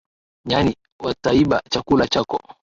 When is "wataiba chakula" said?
0.99-2.07